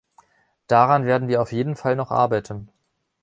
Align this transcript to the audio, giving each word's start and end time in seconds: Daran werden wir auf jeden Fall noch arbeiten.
Daran 0.65 1.05
werden 1.05 1.27
wir 1.27 1.43
auf 1.43 1.51
jeden 1.51 1.75
Fall 1.75 1.95
noch 1.95 2.09
arbeiten. 2.09 2.69